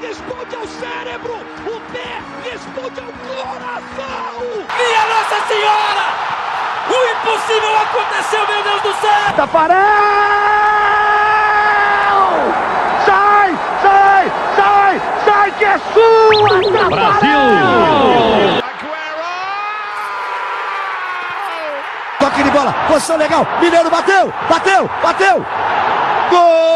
Responde 0.00 0.56
ao 0.56 0.66
cérebro! 0.66 1.34
O 1.66 1.80
pé 1.92 2.22
responde 2.42 3.00
ao 3.00 3.12
coração! 3.28 4.40
Minha 4.78 5.06
Nossa 5.06 5.46
Senhora! 5.46 6.06
O 6.88 6.98
impossível 7.12 7.76
aconteceu, 7.78 8.46
meu 8.48 8.62
Deus 8.62 8.80
do 8.82 8.94
céu! 9.00 9.32
Tafarel! 9.36 9.78
Sai! 13.04 13.58
Sai! 13.82 14.32
Sai! 14.56 15.00
Sai 15.24 15.52
que 15.52 15.64
é 15.66 15.78
sua! 15.92 16.88
Brasil! 16.88 17.40
Toque 22.18 22.42
de 22.42 22.50
bola, 22.50 22.72
posição 22.88 23.16
legal, 23.18 23.46
Mineiro 23.60 23.90
bateu, 23.90 24.32
bateu, 24.48 24.90
bateu! 25.02 25.46
Gol! 26.30 26.69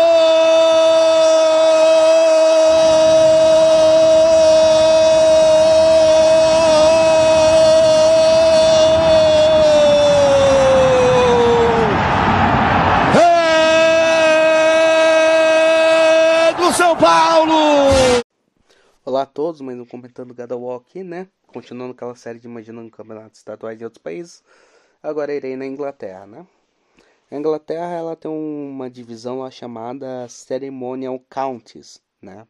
Olá 19.15 19.23
a 19.23 19.27
todos, 19.27 19.61
mais 19.61 19.79
um 19.79 19.85
comentando 19.85 20.35
Gadawall 20.35 20.75
aqui, 20.75 21.05
né? 21.05 21.29
Continuando 21.47 21.93
aquela 21.93 22.17
série 22.17 22.41
de 22.41 22.49
imaginando 22.49 22.91
campeonatos 22.91 23.39
estaduais 23.39 23.79
de 23.79 23.85
outros 23.85 24.03
países. 24.03 24.43
Agora 25.01 25.33
irei 25.33 25.55
na 25.55 25.65
Inglaterra, 25.65 26.27
né? 26.27 26.45
A 27.31 27.37
Inglaterra 27.37 27.95
ela 27.95 28.17
tem 28.17 28.29
uma 28.29 28.91
divisão 28.91 29.39
lá 29.39 29.53
chamada 29.53 30.29
Ceremonial 30.29 31.17
Counties, 31.31 32.03
né? 32.21 32.45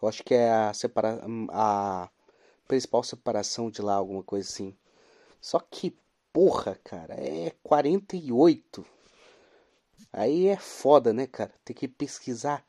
Eu 0.00 0.08
acho 0.08 0.24
que 0.24 0.32
é 0.32 0.50
a, 0.50 0.72
separa 0.72 1.20
a 1.50 2.08
principal 2.66 3.02
separação 3.02 3.70
de 3.70 3.82
lá, 3.82 3.96
alguma 3.96 4.22
coisa 4.22 4.48
assim. 4.48 4.74
Só 5.42 5.60
que, 5.60 5.94
porra, 6.32 6.80
cara, 6.82 7.12
é 7.20 7.52
48. 7.62 8.82
Aí 10.10 10.46
é 10.46 10.56
foda, 10.56 11.12
né, 11.12 11.26
cara? 11.26 11.52
Tem 11.62 11.76
que 11.76 11.86
pesquisar 11.86 12.64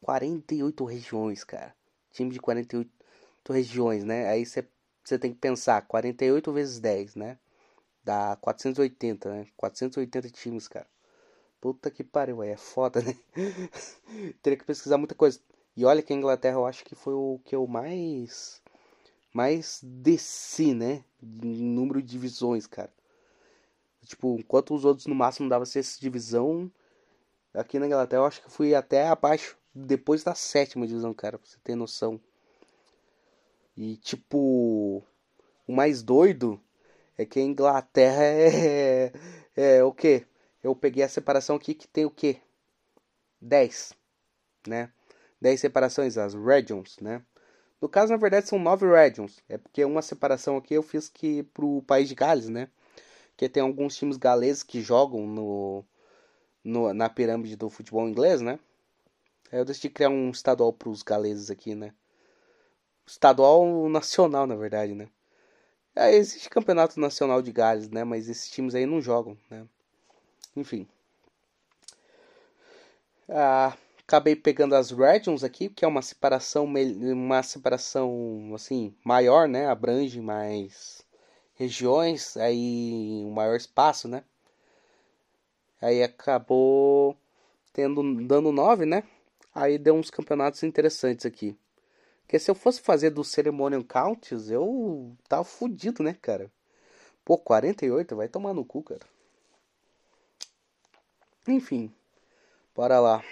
48 0.00 0.84
regiões, 0.84 1.42
cara. 1.42 1.74
Time 2.16 2.30
de 2.30 2.40
48 2.40 3.52
regiões, 3.52 4.02
né? 4.02 4.26
Aí 4.30 4.46
você 4.46 5.18
tem 5.18 5.34
que 5.34 5.38
pensar 5.38 5.82
48 5.82 6.50
vezes 6.50 6.80
10, 6.80 7.14
né? 7.14 7.38
Dá 8.02 8.38
480, 8.40 9.30
né? 9.30 9.46
480 9.54 10.30
times, 10.30 10.66
cara. 10.66 10.86
Puta 11.60 11.90
que 11.90 12.02
pariu, 12.02 12.42
é 12.42 12.56
foda, 12.56 13.02
né? 13.04 13.14
Teria 14.40 14.58
que 14.58 14.64
pesquisar 14.64 14.96
muita 14.96 15.14
coisa. 15.14 15.38
E 15.76 15.84
olha 15.84 16.02
que 16.02 16.10
a 16.10 16.16
Inglaterra 16.16 16.56
eu 16.56 16.64
acho 16.64 16.82
que 16.86 16.94
foi 16.94 17.12
o 17.12 17.38
que 17.44 17.54
eu 17.54 17.66
mais. 17.66 18.62
Mais 19.30 19.80
desci, 19.82 20.72
né? 20.72 21.04
Em 21.22 21.62
número 21.62 22.00
de 22.00 22.08
divisões, 22.08 22.66
cara. 22.66 22.90
Tipo, 24.06 24.38
enquanto 24.40 24.74
os 24.74 24.86
outros 24.86 25.06
no 25.06 25.14
máximo 25.14 25.50
dava 25.50 25.66
sexta 25.66 26.00
divisão, 26.00 26.72
aqui 27.52 27.78
na 27.78 27.86
Inglaterra 27.86 28.22
eu 28.22 28.26
acho 28.26 28.42
que 28.42 28.50
fui 28.50 28.74
até 28.74 29.06
abaixo, 29.06 29.58
depois 29.76 30.24
da 30.24 30.34
sétima 30.34 30.86
divisão, 30.86 31.12
cara, 31.12 31.38
pra 31.38 31.46
você 31.46 31.58
ter 31.62 31.74
noção. 31.74 32.18
E 33.76 33.96
tipo, 33.96 35.02
o 35.66 35.72
mais 35.72 36.02
doido 36.02 36.58
é 37.18 37.26
que 37.26 37.38
a 37.38 37.42
Inglaterra 37.42 38.22
é, 38.24 39.12
é, 39.54 39.76
é 39.76 39.84
o 39.84 39.92
que? 39.92 40.24
Eu 40.62 40.74
peguei 40.74 41.02
a 41.04 41.08
separação 41.08 41.56
aqui 41.56 41.74
que 41.74 41.86
tem 41.86 42.06
o 42.06 42.10
que? 42.10 42.40
10, 43.40 43.92
né? 44.66 44.90
10 45.40 45.60
separações, 45.60 46.16
as 46.16 46.32
regions, 46.34 46.96
né? 47.00 47.22
No 47.80 47.88
caso, 47.88 48.10
na 48.10 48.18
verdade, 48.18 48.48
são 48.48 48.58
9 48.58 48.86
regions. 48.86 49.42
É 49.46 49.58
porque 49.58 49.84
uma 49.84 50.00
separação 50.00 50.56
aqui 50.56 50.72
eu 50.72 50.82
fiz 50.82 51.08
que 51.10 51.42
pro 51.42 51.82
país 51.82 52.08
de 52.08 52.14
Gales, 52.14 52.48
né? 52.48 52.70
Que 53.36 53.48
tem 53.48 53.62
alguns 53.62 53.94
times 53.96 54.16
galeses 54.16 54.62
que 54.62 54.80
jogam 54.80 55.26
no, 55.26 55.84
no 56.64 56.94
na 56.94 57.10
pirâmide 57.10 57.56
do 57.56 57.68
futebol 57.68 58.08
inglês, 58.08 58.40
né? 58.40 58.58
Aí 59.52 59.58
eu 59.58 59.64
decidi 59.64 59.88
criar 59.90 60.10
um 60.10 60.30
estadual 60.30 60.72
pros 60.72 61.02
galeses 61.02 61.50
aqui, 61.50 61.74
né? 61.74 61.92
Estadual 63.06 63.88
nacional, 63.88 64.46
na 64.46 64.56
verdade, 64.56 64.94
né? 64.94 65.08
É, 65.94 66.14
existe 66.14 66.50
campeonato 66.50 67.00
nacional 67.00 67.40
de 67.40 67.50
Gales, 67.50 67.88
né? 67.88 68.04
Mas 68.04 68.28
esses 68.28 68.50
times 68.50 68.74
aí 68.74 68.84
não 68.84 69.00
jogam, 69.00 69.38
né? 69.48 69.66
Enfim. 70.54 70.86
Ah, 73.28 73.76
acabei 74.00 74.36
pegando 74.36 74.74
as 74.74 74.90
regions 74.90 75.42
aqui, 75.42 75.68
que 75.68 75.84
é 75.84 75.88
uma 75.88 76.02
separação, 76.02 76.66
uma 76.66 77.42
separação 77.42 78.52
assim 78.54 78.94
maior, 79.02 79.48
né? 79.48 79.68
Abrange 79.68 80.20
mais 80.20 81.02
regiões, 81.54 82.36
aí 82.36 83.22
um 83.24 83.30
maior 83.30 83.56
espaço, 83.56 84.06
né? 84.06 84.22
Aí 85.80 86.02
acabou 86.02 87.16
tendo 87.72 88.02
dando 88.26 88.52
9, 88.52 88.84
né? 88.84 89.02
Aí 89.58 89.78
deu 89.78 89.94
uns 89.94 90.10
campeonatos 90.10 90.62
interessantes 90.62 91.24
aqui. 91.24 91.58
Porque 92.20 92.38
se 92.38 92.50
eu 92.50 92.54
fosse 92.54 92.78
fazer 92.78 93.08
do 93.08 93.24
Ceremonial 93.24 93.82
Counts, 93.84 94.50
eu 94.50 95.16
tava 95.26 95.44
fudido, 95.44 96.02
né, 96.02 96.12
cara? 96.20 96.52
Pô, 97.24 97.38
48, 97.38 98.14
vai 98.14 98.28
tomar 98.28 98.52
no 98.52 98.66
cu, 98.66 98.82
cara. 98.82 99.00
Enfim, 101.48 101.90
bora 102.74 103.00
lá. 103.00 103.24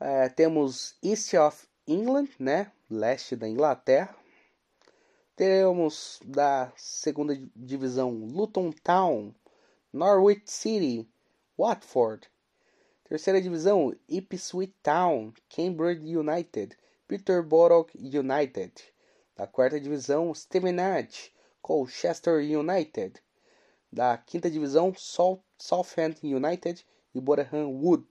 É, 0.00 0.30
temos 0.30 0.96
East 1.02 1.34
of 1.34 1.68
England, 1.86 2.30
né? 2.38 2.72
Leste 2.88 3.36
da 3.36 3.46
Inglaterra. 3.46 4.16
Temos 5.36 6.18
da 6.24 6.72
segunda 6.76 7.38
divisão 7.54 8.10
Luton 8.10 8.72
Town, 8.72 9.34
Norwich 9.92 10.50
City, 10.50 11.06
Watford. 11.58 12.26
Terceira 13.08 13.40
divisão 13.40 13.94
Ipswich 14.06 14.74
Town, 14.82 15.32
Cambridge 15.48 16.14
United, 16.14 16.76
Peterborough 17.06 17.86
United. 17.94 18.70
Da 19.34 19.46
quarta 19.46 19.80
divisão 19.80 20.34
Stevenage, 20.34 21.32
Colchester 21.62 22.34
United. 22.34 23.14
Da 23.90 24.18
quinta 24.18 24.50
divisão 24.50 24.92
Southampton 24.94 26.26
United 26.26 26.84
e 27.14 27.18
Boreham 27.18 27.70
Wood. 27.70 28.04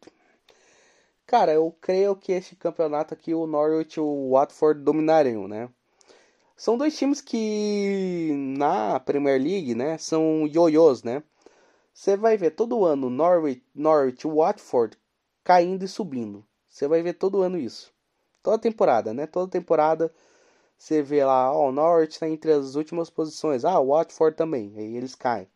Cara, 1.27 1.53
eu 1.53 1.71
creio 1.79 2.15
que 2.15 2.31
este 2.31 2.55
campeonato 2.55 3.13
aqui 3.13 3.35
o 3.35 3.45
Norwich 3.45 3.99
e 3.99 4.01
o 4.01 4.31
Watford 4.31 4.81
dominariam, 4.81 5.47
né? 5.47 5.69
São 6.55 6.75
dois 6.75 6.97
times 6.97 7.21
que 7.21 8.31
na 8.57 8.99
Premier 8.99 9.39
League, 9.39 9.75
né, 9.75 9.99
são 9.99 10.47
ioiôs, 10.47 11.03
né? 11.03 11.21
Você 11.97 12.15
vai 12.15 12.37
ver 12.37 12.51
todo 12.51 12.85
ano 12.85 13.09
Norwich, 13.09 13.63
Norwich 13.73 14.27
Watford 14.27 14.95
caindo 15.43 15.83
e 15.83 15.87
subindo. 15.87 16.45
Você 16.69 16.87
vai 16.87 17.01
ver 17.01 17.13
todo 17.13 17.41
ano 17.41 17.57
isso. 17.57 17.91
Toda 18.43 18.59
temporada, 18.59 19.15
né? 19.15 19.25
Toda 19.25 19.49
temporada 19.49 20.13
você 20.77 21.01
vê 21.01 21.25
lá, 21.25 21.51
ó, 21.51 21.69
o 21.69 21.71
Norwich 21.71 22.13
está 22.13 22.29
entre 22.29 22.51
as 22.51 22.75
últimas 22.75 23.09
posições. 23.09 23.65
Ah, 23.65 23.81
Watford 23.81 24.37
também. 24.37 24.75
Aí 24.77 24.95
eles 24.95 25.15
caem. 25.15 25.47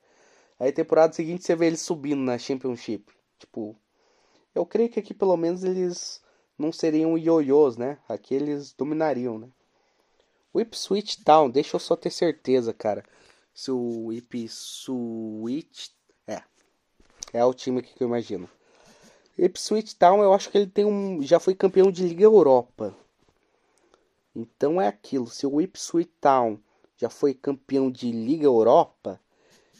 Aí 0.59 0.71
temporada 0.71 1.13
seguinte 1.13 1.43
você 1.45 1.55
vê 1.55 1.67
eles 1.67 1.81
subindo 1.81 2.23
na 2.23 2.39
Championship. 2.39 3.13
Tipo, 3.37 3.75
eu 4.55 4.65
creio 4.65 4.89
que 4.89 4.99
aqui 4.99 5.13
pelo 5.13 5.37
menos 5.37 5.63
eles 5.63 6.23
não 6.57 6.71
seriam 6.71 7.19
ioiôs, 7.19 7.77
né? 7.77 7.99
Aqui 8.09 8.33
eles 8.33 8.73
dominariam, 8.73 9.37
né? 9.37 9.47
O 10.51 10.59
Ipswich 10.59 11.23
Town, 11.23 11.51
deixa 11.51 11.75
eu 11.75 11.79
só 11.79 11.95
ter 11.95 12.09
certeza, 12.09 12.73
cara. 12.73 13.05
Se 13.53 13.69
o 13.69 14.11
Ipswich. 14.11 16.00
É. 17.33 17.43
O 17.43 17.53
time 17.53 17.81
que 17.81 18.03
eu 18.03 18.07
imagino. 18.07 18.49
Ipswich 19.37 19.95
Town, 19.95 20.21
eu 20.21 20.33
acho 20.33 20.49
que 20.49 20.57
ele 20.57 20.67
tem 20.67 20.85
um. 20.85 21.21
Já 21.21 21.39
foi 21.39 21.55
campeão 21.55 21.91
de 21.91 22.07
Liga 22.07 22.23
Europa. 22.23 22.95
Então 24.35 24.81
é 24.81 24.87
aquilo. 24.87 25.27
Se 25.27 25.45
o 25.45 25.59
Ipswich 25.61 26.11
Town 26.19 26.59
já 26.97 27.09
foi 27.09 27.33
campeão 27.33 27.89
de 27.89 28.11
Liga 28.11 28.45
Europa, 28.45 29.19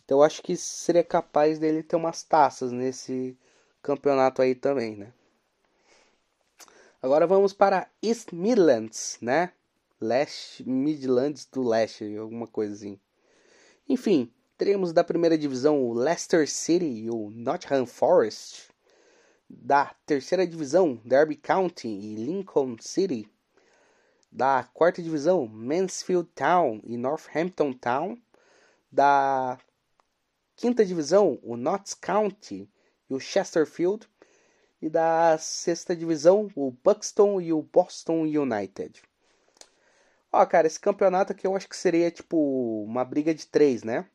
então 0.03 0.19
eu 0.19 0.24
acho 0.24 0.42
que 0.42 0.57
seria 0.57 1.03
capaz 1.03 1.59
dele 1.59 1.83
ter 1.83 1.95
umas 1.95 2.24
taças 2.24 2.71
nesse 2.71 3.38
campeonato 3.81 4.42
aí 4.42 4.56
também, 4.56 4.95
né? 4.95 5.13
Agora 7.01 7.25
vamos 7.25 7.53
para 7.53 7.89
East 8.01 8.31
Midlands, 8.31 9.18
né? 9.21 9.51
Leste, 10.00 10.68
Midlands 10.68 11.45
do 11.45 11.62
Leste, 11.68 12.18
alguma 12.18 12.50
assim. 12.71 13.00
Enfim, 13.88 14.31
teremos 14.62 14.94
da 14.94 15.04
primeira 15.04 15.36
divisão 15.36 15.84
o 15.84 15.92
Leicester 15.92 16.48
City 16.48 16.86
e 16.86 17.10
o 17.10 17.31
Nottingham 17.31 17.88
Forest. 17.88 18.69
Da 19.50 19.96
terceira 20.06 20.46
divisão, 20.46 21.02
Derby 21.04 21.36
County 21.36 21.88
e 21.88 22.13
Lincoln 22.13 22.75
City. 22.80 23.28
Da 24.31 24.63
quarta 24.72 25.02
divisão, 25.02 25.48
Mansfield 25.48 26.30
Town 26.36 26.80
e 26.84 26.96
Northampton 26.96 27.74
Town. 27.74 28.16
Da 28.92 29.58
quinta 30.56 30.86
divisão, 30.86 31.40
o 31.42 31.58
Notts 31.58 31.96
County 31.96 32.69
e 33.10 33.16
o 33.16 33.19
Chesterfield. 33.19 34.08
E 34.80 34.92
da 34.92 35.40
sexta 35.40 35.96
divisão, 35.96 36.52
o 36.56 36.69
Buxton 36.69 37.42
e 37.42 37.52
o 37.52 37.63
Boston 37.63 38.25
United. 38.25 39.02
Ó, 40.31 40.46
cara, 40.46 40.68
esse 40.68 40.80
campeonato 40.80 41.31
aqui 41.31 41.48
eu 41.48 41.56
acho 41.56 41.68
que 41.68 41.75
seria 41.75 42.12
tipo 42.12 42.84
uma 42.84 43.04
briga 43.04 43.34
de 43.34 43.48
três, 43.48 43.81
né? 43.81 44.08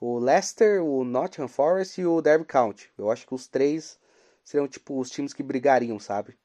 O 0.00 0.18
Leicester, 0.18 0.82
o 0.82 1.04
Nottingham 1.04 1.46
Forest 1.46 2.00
e 2.00 2.06
o 2.06 2.22
Derby 2.22 2.46
County. 2.46 2.90
Eu 2.96 3.10
acho 3.10 3.26
que 3.26 3.34
os 3.34 3.46
três 3.46 3.98
seriam 4.42 4.66
tipo 4.66 4.98
os 4.98 5.10
times 5.10 5.34
que 5.34 5.42
brigariam, 5.42 5.98
sabe? 6.00 6.38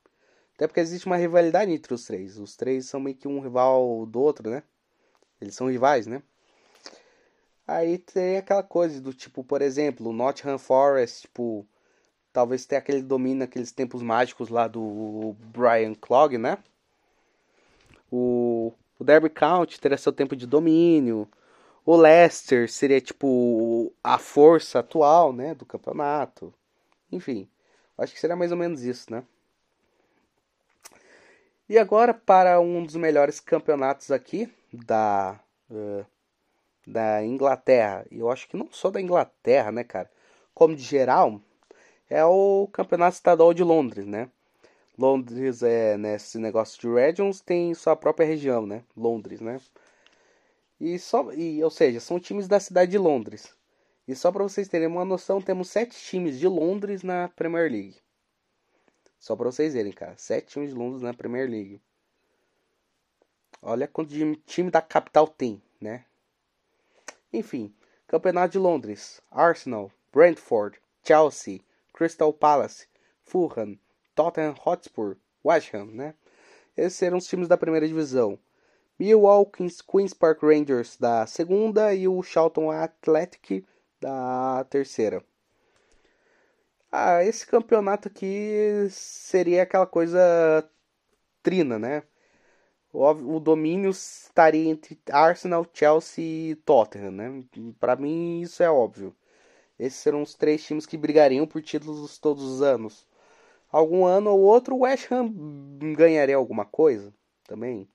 Até 0.55 0.67
porque 0.67 0.81
existe 0.81 1.05
uma 1.05 1.15
rivalidade 1.15 1.71
entre 1.71 1.93
os 1.93 2.05
três. 2.05 2.37
Os 2.37 2.55
três 2.55 2.85
são 2.85 2.99
meio 2.99 3.15
que 3.15 3.27
um 3.27 3.39
rival 3.39 4.05
do 4.05 4.21
outro, 4.21 4.49
né? 4.49 4.61
Eles 5.39 5.55
são 5.55 5.67
rivais, 5.67 6.05
né? 6.05 6.21
Aí 7.67 7.97
tem 7.97 8.37
aquela 8.37 8.61
coisa 8.61 9.01
do 9.01 9.13
tipo, 9.13 9.43
por 9.43 9.61
exemplo, 9.61 10.09
o 10.09 10.13
Nottingham 10.13 10.57
Forest, 10.57 11.21
tipo, 11.21 11.65
talvez 12.31 12.65
tenha 12.65 12.79
aquele 12.79 13.01
domínio 13.01 13.39
naqueles 13.39 13.71
tempos 13.71 14.01
mágicos 14.01 14.49
lá 14.49 14.67
do 14.67 15.35
Brian 15.53 15.95
Clog, 15.95 16.37
né? 16.37 16.57
O, 18.11 18.71
o 18.99 19.03
Derby 19.03 19.29
County 19.29 19.79
teria 19.79 19.97
seu 19.97 20.13
tempo 20.13 20.35
de 20.35 20.45
domínio. 20.45 21.27
O 21.85 21.95
Leicester 21.95 22.69
seria 22.69 22.99
tipo 22.99 23.93
a 24.03 24.17
força 24.17 24.79
atual, 24.79 25.31
né, 25.31 25.53
do 25.53 25.65
campeonato. 25.65 26.53
Enfim, 27.11 27.47
acho 27.97 28.13
que 28.13 28.19
seria 28.19 28.35
mais 28.35 28.51
ou 28.51 28.57
menos 28.57 28.83
isso, 28.83 29.11
né? 29.11 29.23
E 31.69 31.77
agora 31.77 32.13
para 32.13 32.59
um 32.59 32.83
dos 32.83 32.95
melhores 32.95 33.39
campeonatos 33.39 34.11
aqui 34.11 34.51
da 34.71 35.39
uh, 35.69 36.05
da 36.85 37.23
Inglaterra. 37.23 38.05
E 38.11 38.19
eu 38.19 38.29
acho 38.29 38.47
que 38.47 38.57
não 38.57 38.67
só 38.71 38.91
da 38.91 39.01
Inglaterra, 39.01 39.71
né, 39.71 39.83
cara? 39.83 40.09
Como 40.53 40.75
de 40.75 40.83
geral, 40.83 41.41
é 42.09 42.23
o 42.23 42.67
Campeonato 42.71 43.15
Estadual 43.15 43.53
de 43.53 43.63
Londres, 43.63 44.05
né? 44.05 44.29
Londres 44.97 45.61
é 45.63 45.97
nesse 45.97 46.37
né, 46.37 46.43
negócio 46.47 46.79
de 46.79 46.87
regions 46.87 47.41
tem 47.41 47.73
sua 47.73 47.95
própria 47.95 48.25
região, 48.25 48.65
né? 48.65 48.83
Londres, 48.95 49.41
né? 49.41 49.59
E 50.79 50.99
só 50.99 51.31
e 51.31 51.63
ou 51.63 51.69
seja, 51.69 51.99
são 51.99 52.19
times 52.19 52.47
da 52.47 52.59
cidade 52.59 52.91
de 52.91 52.97
Londres. 52.97 53.53
E 54.07 54.15
só 54.15 54.31
para 54.31 54.43
vocês 54.43 54.67
terem 54.67 54.87
uma 54.87 55.05
noção, 55.05 55.41
temos 55.41 55.69
sete 55.69 55.97
times 55.97 56.37
de 56.37 56.47
Londres 56.47 57.01
na 57.01 57.29
Premier 57.29 57.71
League. 57.71 57.97
Só 59.19 59.35
para 59.35 59.51
vocês 59.51 59.73
verem, 59.73 59.91
cara, 59.91 60.15
sete 60.17 60.47
times 60.47 60.69
de 60.69 60.75
Londres 60.75 61.01
na 61.01 61.13
Premier 61.13 61.49
League. 61.49 61.81
Olha 63.61 63.87
quanto 63.87 64.09
de 64.09 64.35
time 64.45 64.69
da 64.69 64.81
capital 64.81 65.27
tem, 65.27 65.61
né? 65.81 66.05
Enfim, 67.33 67.73
Campeonato 68.07 68.51
de 68.51 68.59
Londres: 68.59 69.19
Arsenal, 69.31 69.91
Brentford, 70.13 70.79
Chelsea, 71.03 71.59
Crystal 71.91 72.31
Palace, 72.31 72.87
Fulham, 73.23 73.79
Tottenham 74.13 74.55
Hotspur, 74.63 75.17
West 75.43 75.73
Ham, 75.73 75.87
né? 75.87 76.13
Esses 76.77 77.01
eram 77.01 77.17
os 77.17 77.25
times 77.25 77.47
da 77.47 77.57
primeira 77.57 77.87
divisão. 77.87 78.37
Millwall, 78.99 79.45
Queen's 79.45 80.13
Park 80.13 80.41
Rangers 80.43 80.97
da 80.97 81.25
segunda 81.27 81.93
e 81.93 82.07
o 82.07 82.21
Charlton 82.23 82.71
Athletic 82.71 83.65
da 83.99 84.65
terceira. 84.69 85.23
Ah, 86.91 87.23
esse 87.23 87.45
campeonato 87.45 88.07
aqui 88.07 88.87
seria 88.89 89.63
aquela 89.63 89.85
coisa 89.85 90.67
trina, 91.43 91.77
né? 91.77 92.03
O, 92.93 93.05
o 93.35 93.39
domínio 93.39 93.89
estaria 93.89 94.69
entre 94.69 94.99
Arsenal, 95.11 95.65
Chelsea 95.73 96.51
e 96.51 96.55
Tottenham, 96.55 97.11
né? 97.11 97.43
Para 97.79 97.95
mim 97.95 98.41
isso 98.41 98.63
é 98.63 98.69
óbvio. 98.69 99.15
Esses 99.77 99.99
serão 99.99 100.21
os 100.21 100.35
três 100.35 100.63
times 100.63 100.85
que 100.85 100.97
brigariam 100.97 101.45
por 101.45 101.61
títulos 101.61 102.17
todos 102.17 102.43
os 102.43 102.61
anos 102.61 103.05
algum 103.75 104.05
ano 104.05 104.31
ou 104.31 104.39
outro 104.39 104.75
o 104.75 104.79
West 104.79 105.11
Ham 105.11 105.33
ganharia 105.97 106.37
alguma 106.37 106.63
coisa 106.65 107.13
também. 107.45 107.87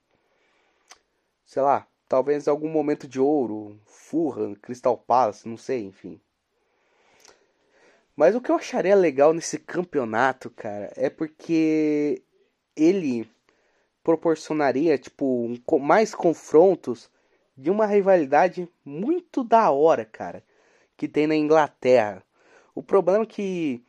Sei 1.51 1.61
lá, 1.61 1.85
talvez 2.07 2.47
algum 2.47 2.69
momento 2.69 3.05
de 3.05 3.19
ouro, 3.19 3.77
Fulham, 3.85 4.55
Crystal 4.55 4.97
Palace, 4.97 5.49
não 5.49 5.57
sei, 5.57 5.83
enfim. 5.83 6.17
Mas 8.15 8.33
o 8.33 8.39
que 8.39 8.49
eu 8.49 8.55
acharia 8.55 8.95
legal 8.95 9.33
nesse 9.33 9.59
campeonato, 9.59 10.49
cara, 10.49 10.93
é 10.95 11.09
porque 11.09 12.23
ele 12.73 13.29
proporcionaria, 14.01 14.97
tipo, 14.97 15.53
mais 15.77 16.15
confrontos 16.15 17.11
de 17.57 17.69
uma 17.69 17.85
rivalidade 17.85 18.65
muito 18.85 19.43
da 19.43 19.69
hora, 19.71 20.05
cara, 20.05 20.45
que 20.95 21.05
tem 21.05 21.27
na 21.27 21.35
Inglaterra. 21.35 22.23
O 22.73 22.81
problema 22.81 23.25
é 23.25 23.27
que 23.27 23.83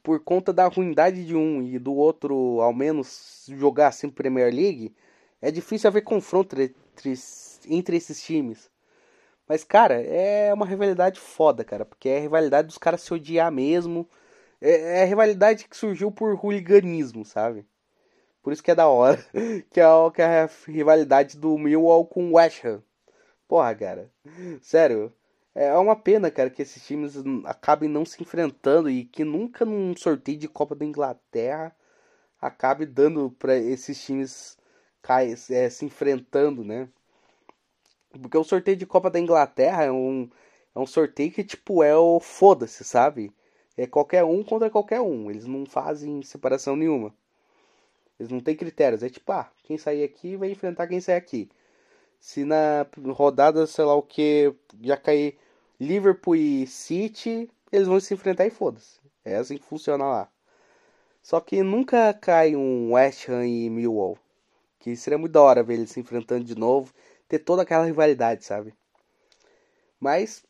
por 0.00 0.20
conta 0.20 0.52
da 0.52 0.68
ruindade 0.68 1.26
de 1.26 1.34
um 1.34 1.60
e 1.60 1.76
do 1.76 1.92
outro, 1.92 2.60
ao 2.60 2.72
menos, 2.72 3.46
jogar 3.48 3.88
assim 3.88 4.08
Premier 4.08 4.54
League, 4.54 4.94
é 5.42 5.50
difícil 5.50 5.88
haver 5.88 6.02
confronto 6.02 6.58
entre, 6.58 7.14
entre 7.68 7.96
esses 7.96 8.22
times. 8.22 8.70
Mas, 9.48 9.64
cara, 9.64 10.00
é 10.00 10.54
uma 10.54 10.64
rivalidade 10.64 11.18
foda, 11.18 11.64
cara, 11.64 11.84
porque 11.84 12.08
é 12.08 12.18
a 12.18 12.20
rivalidade 12.20 12.68
dos 12.68 12.78
caras 12.78 13.02
se 13.02 13.12
odiar 13.12 13.50
mesmo. 13.50 14.08
É, 14.60 15.00
é 15.00 15.02
a 15.02 15.06
rivalidade 15.06 15.68
que 15.68 15.76
surgiu 15.76 16.12
por 16.12 16.38
hooliganismo, 16.42 17.24
sabe? 17.24 17.66
Por 18.42 18.52
isso 18.52 18.62
que 18.62 18.70
é 18.70 18.74
da 18.74 18.86
hora. 18.88 19.18
que, 19.70 19.80
é, 19.80 19.84
que 20.14 20.22
é 20.22 20.42
a 20.42 20.50
rivalidade 20.66 21.36
do 21.36 21.58
Millwall 21.58 22.06
com 22.06 22.30
o 22.30 22.34
West 22.36 22.64
Ham. 22.64 22.82
Porra, 23.48 23.74
cara. 23.74 24.10
Sério. 24.62 25.12
É 25.54 25.74
uma 25.74 25.96
pena, 25.96 26.30
cara, 26.30 26.48
que 26.48 26.62
esses 26.62 26.82
times 26.86 27.14
acabem 27.44 27.88
não 27.88 28.06
se 28.06 28.22
enfrentando 28.22 28.88
e 28.88 29.04
que 29.04 29.24
nunca 29.24 29.64
num 29.66 29.94
sorteio 29.96 30.38
de 30.38 30.48
Copa 30.48 30.74
da 30.74 30.84
Inglaterra 30.84 31.76
acabe 32.40 32.86
dando 32.86 33.30
para 33.38 33.56
esses 33.56 34.02
times 34.02 34.56
cai, 35.02 35.34
é, 35.50 35.68
se 35.70 35.84
enfrentando, 35.84 36.64
né? 36.64 36.88
Porque 38.20 38.36
o 38.36 38.44
sorteio 38.44 38.76
de 38.76 38.86
Copa 38.86 39.10
da 39.10 39.18
Inglaterra 39.18 39.84
é 39.84 39.92
um, 39.92 40.30
é 40.74 40.78
um 40.78 40.86
sorteio 40.86 41.32
que, 41.32 41.44
tipo, 41.44 41.82
é 41.82 41.96
o 41.96 42.20
foda-se, 42.20 42.84
sabe? 42.84 43.32
É 43.76 43.86
qualquer 43.86 44.24
um 44.24 44.42
contra 44.44 44.70
qualquer 44.70 45.00
um. 45.00 45.30
Eles 45.30 45.46
não 45.46 45.66
fazem 45.66 46.22
separação 46.22 46.76
nenhuma. 46.76 47.14
Eles 48.18 48.30
não 48.30 48.40
têm 48.40 48.56
critérios. 48.56 49.02
É 49.02 49.08
tipo, 49.08 49.32
ah, 49.32 49.50
quem 49.64 49.78
sair 49.78 50.04
aqui 50.04 50.36
vai 50.36 50.50
enfrentar 50.50 50.86
quem 50.86 51.00
sair 51.00 51.16
aqui. 51.16 51.50
Se 52.20 52.44
na 52.44 52.86
rodada, 53.12 53.66
sei 53.66 53.84
lá 53.84 53.94
o 53.94 54.02
que, 54.02 54.54
já 54.80 54.96
cair 54.96 55.38
Liverpool 55.80 56.36
e 56.36 56.66
City, 56.66 57.50
eles 57.72 57.88
vão 57.88 57.98
se 57.98 58.14
enfrentar 58.14 58.46
e 58.46 58.50
foda-se. 58.50 59.00
É 59.24 59.36
assim 59.36 59.58
que 59.58 59.64
funciona 59.64 60.04
lá. 60.04 60.28
Só 61.22 61.40
que 61.40 61.62
nunca 61.62 62.12
cai 62.14 62.54
um 62.54 62.92
West 62.92 63.28
Ham 63.28 63.46
e 63.46 63.70
Millwall. 63.70 64.18
Que 64.82 64.96
seria 64.96 65.16
muito 65.16 65.32
da 65.32 65.40
hora 65.40 65.62
ver 65.62 65.74
eles 65.74 65.92
se 65.92 66.00
enfrentando 66.00 66.42
de 66.42 66.58
novo. 66.58 66.92
Ter 67.28 67.38
toda 67.38 67.62
aquela 67.62 67.84
rivalidade, 67.84 68.44
sabe? 68.44 68.74
Mas, 70.00 70.44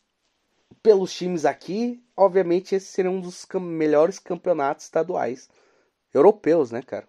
pelos 0.82 1.12
times 1.12 1.44
aqui, 1.44 2.02
obviamente 2.16 2.74
esse 2.74 2.86
seria 2.86 3.10
um 3.10 3.20
dos 3.20 3.44
cam 3.44 3.60
melhores 3.60 4.18
campeonatos 4.18 4.86
estaduais 4.86 5.50
europeus, 6.14 6.70
né, 6.70 6.80
cara? 6.80 7.06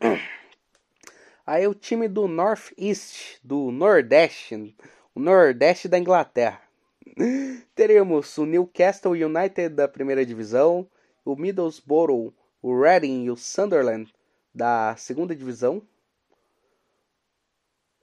Aí 1.46 1.66
o 1.66 1.74
time 1.74 2.08
do 2.08 2.26
North 2.26 2.72
East, 2.78 3.36
do 3.44 3.70
Nordeste, 3.70 4.74
o 5.14 5.20
Nordeste 5.20 5.86
da 5.86 5.98
Inglaterra. 5.98 6.62
Teremos 7.74 8.38
o 8.38 8.46
Newcastle 8.46 9.12
United 9.12 9.68
da 9.68 9.86
primeira 9.86 10.24
divisão, 10.24 10.88
o 11.22 11.36
Middlesbrough, 11.36 12.32
o 12.62 12.80
Reading 12.80 13.24
e 13.24 13.30
o 13.30 13.36
Sunderland 13.36 14.10
da 14.54 14.94
segunda 14.96 15.34
divisão. 15.34 15.82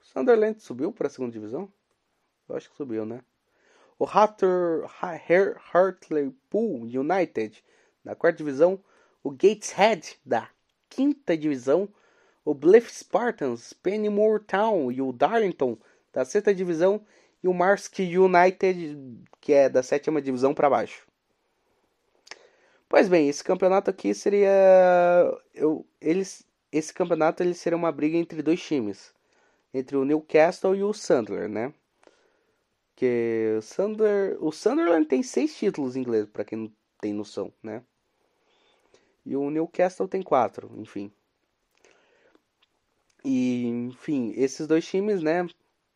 Sunderland 0.02 0.62
subiu 0.62 0.92
para 0.92 1.08
a 1.08 1.10
segunda 1.10 1.32
divisão? 1.32 1.72
Eu 2.48 2.56
acho 2.56 2.70
que 2.70 2.78
subiu, 2.78 3.06
né? 3.06 3.22
O 3.98 4.06
Hatter, 4.06 4.86
Hartlepool 5.72 6.82
United 6.84 7.64
da 8.04 8.16
quarta 8.16 8.38
divisão, 8.38 8.84
o 9.22 9.30
Gateshead 9.30 10.20
da 10.26 10.50
quinta 10.90 11.38
divisão, 11.38 11.88
o 12.44 12.54
Blyth 12.54 12.90
Spartans, 12.90 13.74
Pennymore 13.74 14.44
Town 14.44 14.92
e 14.92 15.02
o 15.02 15.12
Darlington 15.12 15.78
da 16.12 16.26
sexta 16.26 16.56
divisão 16.56 17.06
e 17.44 17.48
o 17.48 17.54
Marsk 17.54 18.00
United, 18.00 18.98
que 19.40 19.54
é 19.54 19.70
da 19.70 19.84
sétima 19.84 20.22
divisão 20.22 20.54
para 20.54 20.70
baixo. 20.70 21.09
Pois 22.90 23.08
bem, 23.08 23.30
esse 23.30 23.44
campeonato 23.44 23.92
aqui 23.92 24.16
seria. 24.16 24.50
Eu, 25.54 25.86
eles, 26.02 26.44
esse 26.72 26.92
campeonato 26.92 27.44
ele 27.44 27.54
seria 27.54 27.78
uma 27.78 27.92
briga 27.92 28.18
entre 28.18 28.42
dois 28.42 28.60
times. 28.62 29.14
Entre 29.72 29.96
o 29.96 30.04
Newcastle 30.04 30.76
e 30.76 30.84
o 30.84 30.92
Sunderland, 30.92 31.54
né? 31.54 31.74
Que 32.96 33.56
o, 33.60 33.62
Sunder, 33.62 34.38
o 34.44 34.52
Sunderland 34.52 35.06
tem 35.06 35.22
seis 35.22 35.56
títulos 35.56 35.96
em 35.96 36.02
inglês, 36.02 36.28
para 36.28 36.44
quem 36.44 36.58
não 36.58 36.72
tem 37.00 37.14
noção, 37.14 37.54
né? 37.62 37.84
E 39.24 39.36
o 39.36 39.52
Newcastle 39.52 40.08
tem 40.08 40.24
quatro, 40.24 40.72
enfim. 40.76 41.12
E, 43.24 43.68
enfim, 43.68 44.34
esses 44.36 44.66
dois 44.66 44.86
times, 44.88 45.22
né? 45.22 45.48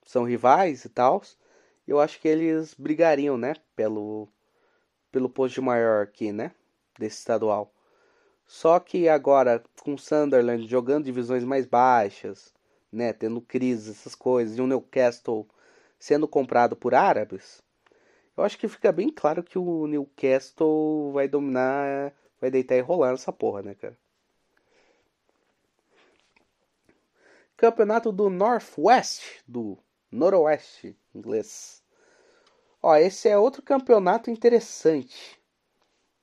São 0.06 0.26
rivais 0.26 0.86
e 0.86 0.90
tal. 0.90 1.24
Eu 1.88 2.00
acho 2.00 2.20
que 2.22 2.28
eles 2.28 2.76
brigariam, 2.76 3.36
né? 3.36 3.56
Pelo, 3.76 4.30
pelo 5.12 5.28
posto 5.28 5.56
de 5.56 5.62
maior 5.62 6.04
aqui, 6.04 6.32
né? 6.32 6.54
Desse 6.98 7.18
estadual. 7.18 7.74
Só 8.46 8.80
que 8.80 9.08
agora, 9.10 9.64
com 9.82 9.94
o 9.96 9.98
Sunderland 9.98 10.68
jogando 10.68 11.06
divisões 11.06 11.44
mais 11.44 11.66
baixas, 11.66 12.54
né? 12.92 13.14
Tendo 13.14 13.42
crise, 13.42 13.92
essas 13.92 14.14
coisas, 14.16 14.58
e 14.58 14.62
o 14.62 14.68
Newcastle 14.68 15.48
sendo 15.98 16.28
comprado 16.28 16.76
por 16.76 16.94
árabes, 16.94 17.64
eu 18.36 18.44
acho 18.44 18.58
que 18.58 18.68
fica 18.68 18.92
bem 18.92 19.10
claro 19.10 19.44
que 19.44 19.58
o 19.58 19.88
Newcastle 19.88 21.12
vai 21.14 21.28
dominar, 21.28 22.14
vai 22.42 22.52
deitar 22.52 22.76
e 22.76 22.82
rolar 22.82 23.12
nessa 23.12 23.32
porra, 23.32 23.62
né, 23.62 23.76
cara? 23.76 23.98
Campeonato 27.56 28.12
do 28.12 28.30
Northwest, 28.30 29.42
do 29.48 29.78
Noroeste, 30.12 30.98
inglês. 31.16 31.82
Ó, 32.82 32.96
esse 32.96 33.30
é 33.30 33.38
outro 33.38 33.62
campeonato 33.62 34.30
interessante. 34.30 35.42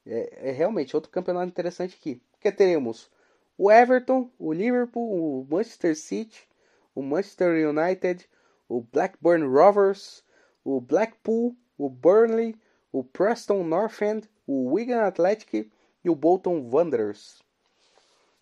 É, 0.07 0.49
é, 0.49 0.52
realmente 0.52 0.97
outro 0.97 1.11
campeonato 1.11 1.49
interessante 1.49 1.97
aqui. 1.99 2.23
Porque 2.33 2.50
teremos 2.50 3.11
o 3.57 3.71
Everton, 3.71 4.30
o 4.38 4.52
Liverpool, 4.52 5.42
o 5.42 5.47
Manchester 5.50 5.97
City, 5.97 6.49
o 6.95 7.02
Manchester 7.02 7.69
United, 7.69 8.28
o 8.69 8.80
Blackburn 8.80 9.47
Rovers, 9.47 10.25
o 10.64 10.80
Blackpool, 10.80 11.54
o 11.76 11.88
Burnley, 11.88 12.57
o 12.92 13.04
Preston 13.04 13.62
North 13.64 14.00
End, 14.00 14.28
o 14.47 14.73
Wigan 14.73 15.02
Athletic 15.02 15.71
e 16.02 16.11
o 16.11 16.14
Bolton 16.14 16.69
Wanderers. 16.73 17.42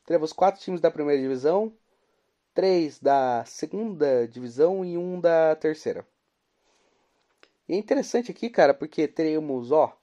Teremos 0.06 0.32
quatro 0.32 0.60
times 0.60 0.80
da 0.80 0.90
primeira 0.90 1.20
divisão, 1.20 1.72
três 2.54 2.98
da 2.98 3.44
segunda 3.44 4.26
divisão 4.26 4.84
e 4.84 4.96
um 4.96 5.20
da 5.20 5.54
terceira. 5.56 6.06
E 7.68 7.74
é 7.74 7.76
interessante 7.76 8.30
aqui, 8.30 8.48
cara, 8.48 8.72
porque 8.72 9.06
teremos, 9.06 9.70
ó, 9.70 9.97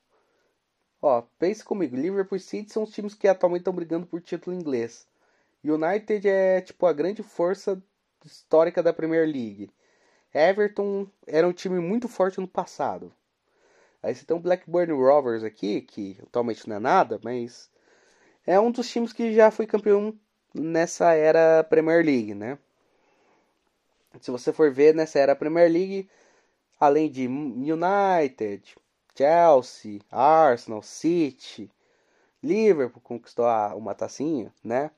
ó, 1.05 1.21
pense 1.37 1.63
comigo, 1.63 1.95
Liverpool 1.95 2.37
e 2.37 2.41
City 2.41 2.73
são 2.73 2.83
os 2.83 2.91
times 2.91 3.13
que 3.13 3.27
atualmente 3.27 3.61
estão 3.61 3.73
brigando 3.73 4.07
por 4.07 4.19
título 4.21 4.55
inglês. 4.55 5.07
United 5.63 6.27
é 6.27 6.61
tipo 6.61 6.85
a 6.85 6.93
grande 6.93 7.21
força 7.21 7.81
histórica 8.25 8.81
da 8.81 8.91
Premier 8.91 9.25
League. 9.25 9.69
Everton 10.33 11.07
era 11.27 11.47
um 11.47 11.53
time 11.53 11.79
muito 11.79 12.07
forte 12.07 12.41
no 12.41 12.47
passado. 12.47 13.13
Aí 14.01 14.13
você 14.15 14.25
tem 14.25 14.35
o 14.35 14.39
Blackburn 14.39 14.91
Rovers 14.93 15.43
aqui, 15.43 15.81
que 15.81 16.17
atualmente 16.23 16.67
não 16.67 16.75
é 16.75 16.79
nada, 16.79 17.19
mas 17.23 17.69
é 18.45 18.59
um 18.59 18.71
dos 18.71 18.89
times 18.89 19.13
que 19.13 19.33
já 19.33 19.51
foi 19.51 19.67
campeão 19.67 20.13
nessa 20.53 21.13
era 21.13 21.63
Premier 21.63 22.03
League, 22.03 22.33
né? 22.33 22.57
Se 24.19 24.31
você 24.31 24.51
for 24.51 24.71
ver 24.71 24.95
nessa 24.95 25.19
era 25.19 25.35
Premier 25.35 25.71
League, 25.71 26.09
além 26.79 27.11
de 27.11 27.27
United, 27.27 28.75
Chelsea, 29.15 30.01
Arsenal, 30.11 30.81
City, 30.81 31.71
Liverpool 32.43 33.01
conquistou 33.01 33.45
uma 33.75 33.95
tacinha, 33.95 34.53
né? 34.63 34.91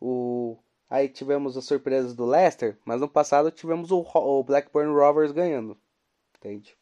O 0.00 0.56
aí 0.88 1.08
tivemos 1.08 1.56
as 1.56 1.64
surpresas 1.64 2.14
do 2.14 2.24
Leicester, 2.24 2.78
mas 2.84 3.00
no 3.00 3.08
passado 3.08 3.50
tivemos 3.50 3.90
o, 3.90 4.00
o 4.00 4.44
Blackburn 4.44 4.92
Rovers 4.92 5.32
ganhando, 5.32 5.76
entende? 6.36 6.76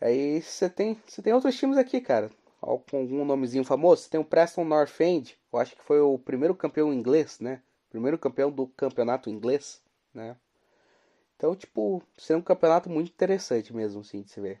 Aí 0.00 0.42
você 0.42 0.68
tem, 0.68 1.00
você 1.06 1.22
tem 1.22 1.32
outros 1.32 1.56
times 1.56 1.76
aqui, 1.76 2.00
cara 2.00 2.30
com 2.62 2.98
algum 2.98 3.24
nomezinho 3.24 3.64
famoso. 3.64 4.08
Tem 4.08 4.20
o 4.20 4.24
Preston 4.24 4.64
North 4.64 5.00
End, 5.00 5.36
eu 5.52 5.58
acho 5.58 5.74
que 5.74 5.82
foi 5.82 6.00
o 6.00 6.18
primeiro 6.18 6.54
campeão 6.54 6.92
inglês, 6.92 7.40
né? 7.40 7.60
Primeiro 7.90 8.18
campeão 8.18 8.50
do 8.50 8.68
campeonato 8.68 9.28
inglês, 9.28 9.82
né? 10.14 10.36
Então, 11.36 11.56
tipo, 11.56 12.02
seria 12.16 12.38
um 12.38 12.42
campeonato 12.42 12.88
muito 12.88 13.08
interessante 13.08 13.74
mesmo, 13.74 14.00
assim, 14.00 14.22
de 14.22 14.30
se 14.30 14.40
ver. 14.40 14.60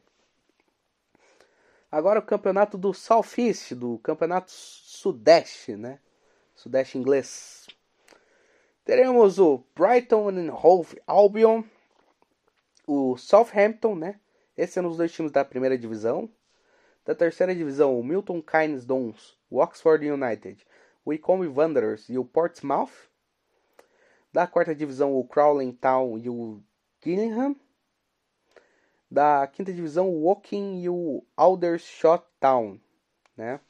Agora 1.92 2.20
o 2.20 2.22
campeonato 2.22 2.78
do 2.78 2.94
South 2.94 3.36
East, 3.36 3.74
do 3.74 3.98
campeonato 3.98 4.50
Sudeste, 4.50 5.76
né? 5.76 5.98
Sudeste 6.54 6.96
inglês. 6.96 7.66
Teremos 8.82 9.38
o 9.38 9.62
Brighton 9.76 10.30
and 10.30 10.50
Hove 10.54 10.98
Albion, 11.06 11.62
o 12.86 13.18
Southampton, 13.18 13.94
né? 13.94 14.18
Esses 14.56 14.72
são 14.72 14.86
os 14.86 14.96
dois 14.96 15.12
times 15.12 15.30
da 15.30 15.44
primeira 15.44 15.76
divisão. 15.76 16.30
Da 17.04 17.14
terceira 17.14 17.54
divisão, 17.54 18.00
o 18.00 18.02
Milton 18.02 18.40
Keynes 18.40 18.86
Dons, 18.86 19.38
o 19.50 19.58
Oxford 19.58 20.10
United, 20.10 20.66
o 21.04 21.10
Wycombe 21.10 21.46
Wanderers 21.46 22.08
e 22.08 22.16
o 22.16 22.24
Portsmouth. 22.24 23.10
Da 24.32 24.46
quarta 24.46 24.74
divisão, 24.74 25.14
o 25.14 25.28
Crowley 25.28 25.70
Town 25.74 26.16
e 26.16 26.30
o 26.30 26.62
Gillingham. 27.04 27.54
Da 29.12 29.46
quinta 29.46 29.70
divisão, 29.70 30.08
o 30.08 30.22
Woking 30.22 30.80
e 30.80 30.88
o 30.88 31.22
Aldershot 31.36 32.24
Town, 32.40 32.80
né? 33.36 33.60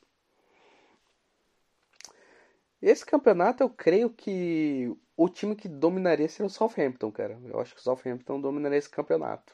Esse 2.81 3.05
campeonato 3.05 3.61
eu 3.61 3.69
creio 3.69 4.09
que 4.09 4.97
o 5.17 5.29
time 5.29 5.57
que 5.57 5.67
dominaria 5.67 6.29
seria 6.29 6.47
o 6.47 6.51
Southampton, 6.51 7.11
cara. 7.11 7.41
Eu 7.45 7.59
acho 7.59 7.75
que 7.75 7.81
o 7.81 7.83
Southampton 7.83 8.41
dominaria 8.41 8.79
esse 8.79 8.89
campeonato. 8.89 9.53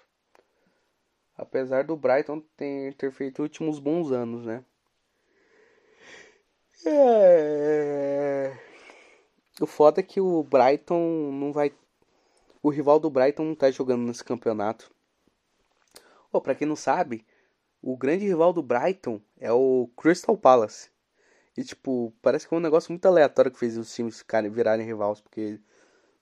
Apesar 1.34 1.84
do 1.84 1.96
Brighton 1.96 2.42
ter, 2.54 2.92
ter 2.92 3.10
feito 3.10 3.40
últimos 3.40 3.78
bons 3.78 4.12
anos, 4.12 4.44
né? 4.44 4.62
É... 6.84 8.58
O 9.58 9.66
foda 9.66 10.00
é 10.00 10.02
que 10.02 10.20
o 10.20 10.42
Brighton 10.42 11.32
não 11.32 11.50
vai. 11.50 11.72
O 12.62 12.68
rival 12.68 13.00
do 13.00 13.08
Brighton 13.08 13.44
não 13.44 13.54
tá 13.54 13.70
jogando 13.70 14.02
nesse 14.02 14.22
campeonato. 14.22 14.97
Oh, 16.32 16.40
pra 16.40 16.54
quem 16.54 16.66
não 16.66 16.76
sabe, 16.76 17.24
o 17.80 17.96
grande 17.96 18.26
rival 18.26 18.52
do 18.52 18.62
Brighton 18.62 19.20
é 19.38 19.52
o 19.52 19.90
Crystal 19.96 20.36
Palace. 20.36 20.90
E 21.56 21.64
tipo, 21.64 22.12
parece 22.22 22.46
que 22.46 22.54
é 22.54 22.56
um 22.56 22.60
negócio 22.60 22.92
muito 22.92 23.06
aleatório 23.06 23.50
que 23.50 23.58
fez 23.58 23.76
os 23.76 23.92
times 23.92 24.18
ficarem 24.18 24.50
virarem 24.50 24.86
rivais, 24.86 25.20
porque 25.20 25.58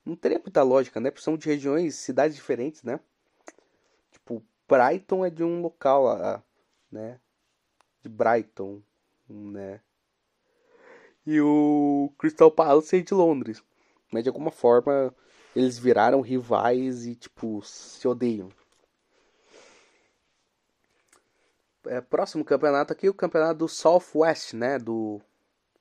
não 0.05 0.17
teria 0.17 0.39
muita 0.39 0.63
lógica, 0.63 1.01
né? 1.01 1.11
Porque 1.11 1.25
são 1.25 1.37
de 1.37 1.47
regiões, 1.47 1.97
cidades 1.97 2.37
diferentes, 2.37 2.83
né? 2.83 3.01
Tipo, 4.13 4.43
Brighton 4.69 5.25
é 5.27 5.31
de 5.31 5.43
um 5.45 5.61
local 5.61 6.05
lá, 6.05 6.43
né? 6.91 7.21
De 8.03 8.09
Brighton, 8.09 8.81
né? 9.29 9.81
E 11.27 11.41
o 11.41 12.13
Crystal 12.19 12.51
Palace 12.51 12.97
é 12.97 13.01
de 13.01 13.13
Londres. 13.13 13.63
Mas 14.13 14.23
de 14.23 14.29
alguma 14.29 14.53
forma 14.53 15.15
eles 15.55 15.79
viraram 15.79 16.21
rivais 16.21 17.07
e, 17.07 17.17
tipo, 17.17 17.61
se 17.63 18.07
odeiam. 18.07 18.49
É, 21.89 22.01
próximo 22.01 22.45
campeonato 22.45 22.93
aqui, 22.93 23.09
o 23.09 23.15
campeonato 23.15 23.59
do 23.59 23.69
Southwest, 23.69 24.55
né? 24.55 24.79
Do 24.79 25.21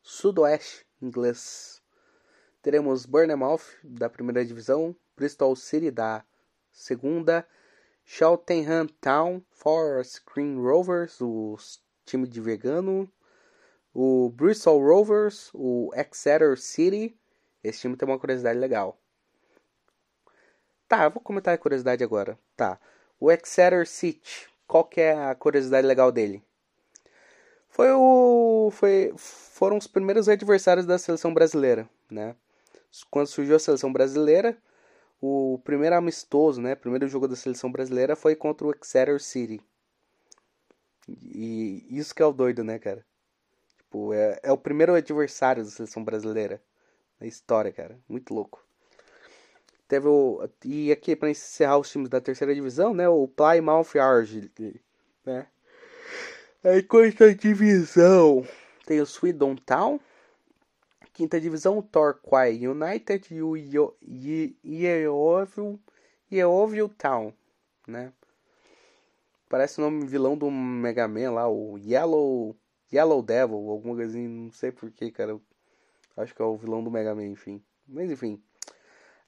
Sudoeste 0.02 0.86
inglês. 1.02 1.82
Teremos 2.62 3.06
Bournemouth 3.06 3.62
da 3.84 4.10
primeira 4.10 4.44
divisão, 4.44 4.96
Bristol 5.16 5.56
City 5.56 5.92
da 5.92 6.24
segunda 6.72 7.48
Cheltenham 8.04 8.88
Town, 9.02 9.42
Forest 9.50 10.22
Green 10.32 10.62
Rovers, 10.62 11.20
o 11.22 11.58
time 12.06 12.28
de 12.28 12.40
vegano, 12.40 13.12
o 13.94 14.30
Bristol 14.30 14.80
Rovers, 14.80 15.50
o 15.54 15.92
Exeter 15.96 16.58
City. 16.58 17.18
Esse 17.64 17.82
time 17.82 17.96
tem 17.98 18.08
uma 18.08 18.20
curiosidade 18.20 18.60
legal. 18.60 19.00
Tá, 20.88 21.06
eu 21.06 21.12
vou 21.12 21.22
comentar 21.22 21.54
a 21.54 21.58
curiosidade 21.58 22.04
agora. 22.04 22.38
Tá. 22.56 22.80
O 23.20 23.32
Exeter 23.32 23.88
City, 23.88 24.48
qual 24.68 24.84
que 24.84 25.02
é 25.02 25.14
a 25.14 25.36
curiosidade 25.36 25.88
legal 25.88 26.12
dele? 26.12 26.44
Foi 27.70 27.92
o 27.92 28.70
foi 28.72 29.14
foram 29.18 29.78
os 29.78 29.88
primeiros 29.88 30.30
adversários 30.30 30.86
da 30.86 30.98
seleção 30.98 31.34
brasileira, 31.34 31.90
né? 32.10 32.36
Quando 33.12 33.28
surgiu 33.28 33.56
a 33.56 33.60
seleção 33.60 33.92
brasileira, 33.92 34.58
o 35.22 35.60
primeiro 35.64 35.96
amistoso, 35.96 36.62
né? 36.62 36.76
Primeiro 36.76 37.08
jogo 37.08 37.28
da 37.28 37.36
seleção 37.36 37.72
brasileira 37.72 38.16
foi 38.16 38.36
contra 38.36 38.68
o 38.68 38.74
Exeter 38.74 39.22
City. 39.22 39.62
E 41.08 41.86
isso 41.90 42.16
que 42.16 42.22
é 42.22 42.26
o 42.26 42.34
doido, 42.34 42.64
né, 42.64 42.80
cara? 42.80 43.06
Tipo, 43.78 44.14
é, 44.14 44.40
é 44.44 44.52
o 44.52 44.58
primeiro 44.58 44.94
adversário 44.96 45.64
da 45.64 45.70
seleção 45.70 46.04
brasileira 46.04 46.62
na 47.20 47.28
história, 47.28 47.72
cara. 47.72 48.00
Muito 48.10 48.34
louco. 48.34 48.65
Teve 49.88 50.08
o. 50.08 50.48
E 50.64 50.92
aqui, 50.92 51.16
para 51.16 51.30
encerrar 51.30 51.78
os 51.78 51.90
times 51.90 52.10
da 52.10 52.20
terceira 52.20 52.56
divisão, 52.56 52.94
né? 52.94 53.08
O 53.08 53.28
Plymouth 53.28 53.98
Argyle, 54.00 54.52
né? 55.26 55.48
Aí, 56.64 56.82
quarta 56.82 57.34
divisão 57.34 58.46
tem 58.86 59.02
o 59.02 59.06
Swindon 59.06 59.56
Town. 59.56 60.00
Quinta 61.14 61.40
divisão, 61.40 61.78
o 61.78 61.84
Torquay 61.84 62.68
United 62.68 63.34
e 63.34 63.42
o 63.42 63.56
Yeovil 66.32 66.90
Town, 66.98 67.34
né? 67.88 68.12
Parece 69.48 69.80
o 69.80 69.82
nome 69.82 70.06
vilão 70.06 70.38
do 70.38 70.52
Mega 70.52 71.08
Man 71.08 71.32
lá, 71.32 71.48
o 71.48 71.78
Yellow, 71.78 72.54
Yellow 72.92 73.22
Devil, 73.22 73.70
alguma 73.70 73.96
coisa 73.96 74.12
assim, 74.12 74.28
não 74.28 74.52
sei 74.52 74.72
porquê, 74.72 75.10
cara. 75.10 75.40
Acho 76.18 76.36
que 76.36 76.42
é 76.42 76.46
o 76.46 76.58
vilão 76.58 76.84
do 76.84 76.92
Mega 76.92 77.16
Man, 77.16 77.28
enfim. 77.28 77.64
Mas 77.88 78.12
enfim. 78.12 78.42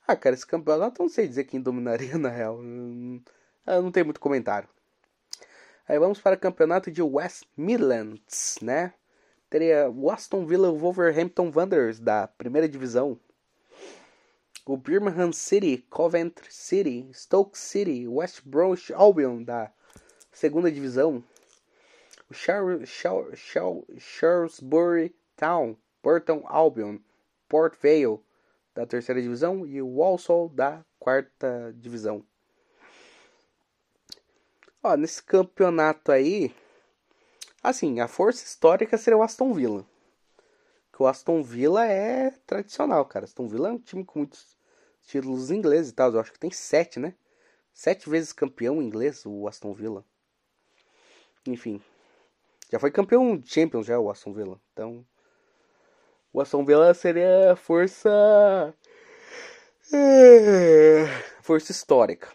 Ah, 0.08 0.16
cara, 0.16 0.34
esse 0.34 0.48
campeonato 0.48 1.02
não 1.02 1.10
sei 1.10 1.28
dizer 1.28 1.44
quem 1.44 1.60
dominaria 1.60 2.16
na 2.18 2.30
real. 2.30 2.62
Eu 3.66 3.82
não 3.82 3.92
tem 3.92 4.06
muito 4.06 4.22
comentário. 4.22 4.70
Aí 5.86 6.00
vamos 6.00 6.22
para 6.22 6.38
o 6.38 6.40
campeonato 6.40 6.90
de 6.90 7.02
West 7.02 7.44
Midlands, 7.58 8.58
né? 8.62 8.94
Teria 9.50 9.90
o 9.90 10.10
Aston 10.10 10.46
Villa 10.46 10.72
Wolverhampton 10.72 11.52
Wanderers 11.54 12.00
da 12.00 12.26
primeira 12.26 12.70
divisão. 12.70 13.20
O 14.66 14.78
Birmingham 14.78 15.34
City, 15.34 15.86
Coventry 15.90 16.54
City, 16.54 17.10
Stoke 17.14 17.58
City, 17.58 18.08
West 18.08 18.42
Bromwich 18.46 18.94
Albion 18.94 19.44
da 19.44 19.72
segunda 20.32 20.72
divisão. 20.72 21.22
O 22.30 22.34
Shrewsbury 23.98 25.16
Town, 25.36 25.78
Burton 26.02 26.44
Albion, 26.46 27.00
Port 27.48 27.76
Vale 27.82 28.20
da 28.78 28.86
terceira 28.86 29.20
divisão 29.20 29.66
e 29.66 29.82
o 29.82 29.96
Walsall 29.96 30.50
da 30.50 30.86
quarta 31.00 31.74
divisão. 31.76 32.24
Ó, 34.84 34.96
nesse 34.96 35.24
campeonato 35.24 36.12
aí, 36.12 36.54
assim, 37.64 38.00
a 38.00 38.08
força 38.08 38.46
histórica 38.46 38.96
seria 38.96 39.18
o 39.18 39.24
Aston 39.24 39.52
Villa. 39.52 39.84
Que 40.94 41.02
o 41.02 41.08
Aston 41.08 41.42
Villa 41.42 41.88
é 41.88 42.30
tradicional, 42.46 43.04
cara. 43.06 43.26
Aston 43.26 43.48
Villa 43.48 43.70
é 43.70 43.72
um 43.72 43.80
time 43.80 44.06
com 44.06 44.20
muitos 44.20 44.56
títulos 45.08 45.50
ingleses 45.50 45.92
e 45.92 45.96
tal. 45.96 46.12
Eu 46.12 46.20
acho 46.20 46.32
que 46.32 46.40
tem 46.40 46.52
sete, 46.52 47.00
né? 47.00 47.16
Sete 47.74 48.08
vezes 48.08 48.32
campeão 48.32 48.80
inglês, 48.80 49.26
o 49.26 49.48
Aston 49.48 49.74
Villa. 49.74 50.06
Enfim. 51.48 51.82
Já 52.72 52.78
foi 52.78 52.92
campeão 52.92 53.42
Champions 53.44 53.88
já, 53.88 54.00
o 54.00 54.12
Aston 54.12 54.34
Villa. 54.34 54.62
Então, 54.72 55.04
o 56.34 56.42
Aston 56.42 56.66
Villa 56.66 56.94
seria 56.94 57.56
força. 57.56 58.74
É, 59.94 61.06
força 61.42 61.72
histórica. 61.72 62.28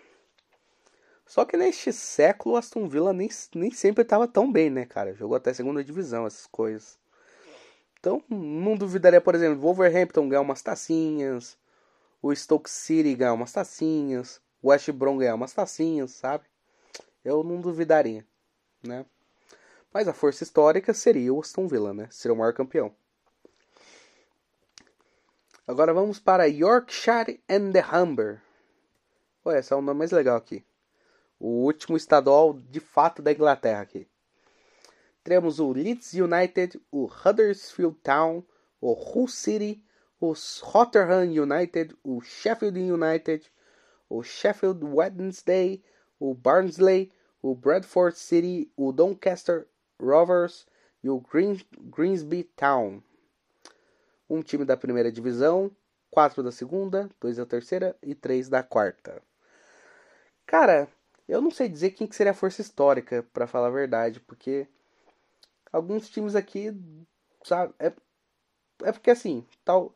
Só 1.26 1.44
que 1.44 1.56
neste 1.56 1.92
século 1.92 2.54
o 2.54 2.58
Aston 2.58 2.88
Villa 2.88 3.12
nem, 3.12 3.28
nem 3.54 3.70
sempre 3.70 4.02
estava 4.02 4.28
tão 4.28 4.50
bem, 4.52 4.68
né, 4.68 4.84
cara? 4.84 5.14
Jogou 5.14 5.36
até 5.36 5.52
segunda 5.54 5.82
divisão, 5.82 6.26
essas 6.26 6.46
coisas. 6.46 6.98
Então, 7.98 8.22
não 8.28 8.76
duvidaria, 8.76 9.20
por 9.20 9.34
exemplo, 9.34 9.60
Wolverhampton 9.60 10.28
ganhar 10.28 10.40
umas 10.40 10.60
tacinhas, 10.60 11.56
o 12.20 12.34
Stoke 12.34 12.68
City 12.68 13.14
ganhar 13.14 13.32
umas 13.32 13.52
tacinhas, 13.52 14.40
o 14.60 14.68
West 14.68 14.90
Brom 14.90 15.16
ganhar 15.16 15.34
umas 15.34 15.52
tacinhas, 15.52 16.10
sabe? 16.10 16.44
Eu 17.24 17.42
não 17.44 17.60
duvidaria, 17.60 18.26
né? 18.86 19.06
Mas 19.92 20.08
a 20.08 20.12
força 20.12 20.42
histórica 20.42 20.92
seria 20.92 21.32
o 21.32 21.40
Aston 21.40 21.68
Villa, 21.68 21.94
né? 21.94 22.08
Seria 22.10 22.34
o 22.34 22.38
maior 22.38 22.52
campeão. 22.52 22.94
Agora 25.64 25.94
vamos 25.94 26.18
para 26.18 26.48
Yorkshire 26.48 27.40
and 27.48 27.70
the 27.70 27.80
Humber. 27.80 28.42
Ué, 29.46 29.60
esse 29.60 29.72
é 29.72 29.76
o 29.76 29.80
nome 29.80 30.00
mais 30.00 30.10
legal 30.10 30.36
aqui. 30.36 30.66
O 31.38 31.64
último 31.64 31.96
estadual 31.96 32.52
de 32.52 32.80
fato 32.80 33.22
da 33.22 33.30
Inglaterra 33.30 33.80
aqui. 33.80 34.08
Temos 35.22 35.60
o 35.60 35.72
Leeds 35.72 36.14
United, 36.14 36.82
o 36.90 37.06
Huddersfield 37.06 37.96
Town, 38.02 38.44
o 38.80 38.92
Hull 38.92 39.28
City, 39.28 39.80
o 40.18 40.34
Rotherham 40.62 41.30
United, 41.30 41.96
o 42.02 42.20
Sheffield 42.20 42.80
United, 42.80 43.48
o 44.08 44.24
Sheffield 44.24 44.84
Wednesday, 44.84 45.80
o 46.18 46.34
Barnsley, 46.34 47.12
o 47.40 47.54
Bradford 47.54 48.18
City, 48.18 48.68
o 48.76 48.90
Doncaster 48.90 49.68
Rovers 50.00 50.66
e 51.04 51.08
o 51.08 51.20
Green, 51.20 51.64
Greensby 51.78 52.42
Town 52.56 53.00
um 54.34 54.42
time 54.42 54.64
da 54.64 54.76
primeira 54.76 55.12
divisão, 55.12 55.70
quatro 56.10 56.42
da 56.42 56.50
segunda, 56.50 57.10
dois 57.20 57.36
da 57.36 57.46
terceira 57.46 57.96
e 58.02 58.14
três 58.14 58.48
da 58.48 58.62
quarta. 58.62 59.22
Cara, 60.46 60.88
eu 61.28 61.40
não 61.40 61.50
sei 61.50 61.68
dizer 61.68 61.90
quem 61.90 62.06
que 62.06 62.16
seria 62.16 62.32
a 62.32 62.34
força 62.34 62.60
histórica, 62.60 63.26
para 63.32 63.46
falar 63.46 63.68
a 63.68 63.70
verdade, 63.70 64.20
porque 64.20 64.66
alguns 65.72 66.08
times 66.08 66.34
aqui, 66.34 66.72
sabe, 67.44 67.74
é, 67.78 67.92
é 68.82 68.92
porque 68.92 69.10
assim, 69.10 69.46
tal, 69.64 69.94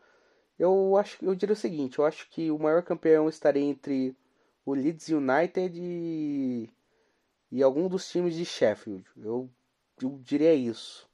eu 0.59 0.97
acho, 0.97 1.23
eu 1.25 1.35
diria 1.35 1.53
o 1.53 1.57
seguinte, 1.57 1.99
eu 1.99 2.05
acho 2.05 2.29
que 2.31 2.51
o 2.51 2.59
maior 2.59 2.83
campeão 2.83 3.29
estaria 3.29 3.63
entre 3.63 4.17
o 4.65 4.75
Leeds 4.75 5.09
United 5.09 5.79
e, 5.79 6.71
e 7.51 7.63
algum 7.63 7.89
dos 7.89 8.09
times 8.11 8.35
de 8.35 8.45
Sheffield. 8.45 9.05
Eu, 9.17 9.51
eu 10.03 10.19
diria 10.23 10.55
isso. 10.55 11.06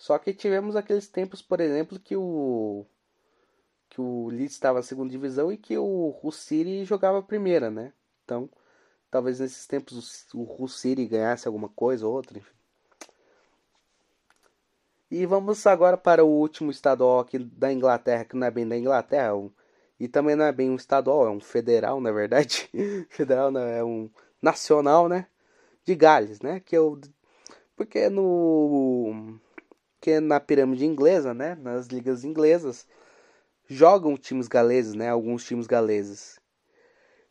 Só 0.00 0.18
que 0.18 0.32
tivemos 0.32 0.76
aqueles 0.76 1.06
tempos, 1.06 1.42
por 1.42 1.60
exemplo, 1.60 2.00
que 2.00 2.16
o 2.16 2.86
que 3.90 4.00
o 4.00 4.28
Leeds 4.28 4.54
estava 4.54 4.78
na 4.78 4.82
segunda 4.82 5.10
divisão 5.10 5.52
e 5.52 5.58
que 5.58 5.76
o 5.76 6.18
Hull 6.22 6.32
City 6.32 6.86
jogava 6.86 7.18
a 7.18 7.22
primeira, 7.22 7.70
né? 7.70 7.92
Então, 8.24 8.48
talvez 9.10 9.40
nesses 9.40 9.66
tempos 9.66 10.26
o 10.32 10.40
Hull 10.40 10.68
City 10.68 11.04
ganhasse 11.04 11.46
alguma 11.46 11.68
coisa 11.68 12.06
ou 12.06 12.14
outra, 12.14 12.38
enfim. 12.38 12.54
E 15.10 15.26
vamos 15.26 15.66
agora 15.66 15.98
para 15.98 16.24
o 16.24 16.28
último 16.28 16.70
estadual 16.70 17.18
aqui 17.18 17.38
da 17.38 17.70
Inglaterra, 17.70 18.24
que 18.24 18.36
não 18.36 18.46
é 18.46 18.50
bem 18.50 18.66
da 18.66 18.78
Inglaterra, 18.78 19.34
e 19.98 20.08
também 20.08 20.34
não 20.34 20.46
é 20.46 20.52
bem 20.52 20.70
um 20.70 20.76
estadual, 20.76 21.26
é 21.26 21.30
um 21.30 21.40
federal, 21.40 22.00
na 22.00 22.10
verdade. 22.10 22.70
federal 23.10 23.50
não, 23.50 23.60
é 23.60 23.84
um 23.84 24.08
nacional, 24.40 25.10
né? 25.10 25.26
De 25.84 25.94
Gales, 25.94 26.40
né? 26.40 26.58
Que 26.58 26.74
eu 26.74 26.98
porque 27.80 28.10
no 28.10 29.40
que 30.00 30.18
na 30.20 30.40
pirâmide 30.40 30.86
inglesa, 30.86 31.34
né, 31.34 31.54
nas 31.56 31.86
ligas 31.88 32.24
inglesas, 32.24 32.86
jogam 33.68 34.16
times 34.16 34.48
galeses, 34.48 34.94
né, 34.94 35.10
alguns 35.10 35.44
times 35.44 35.66
galeses. 35.66 36.40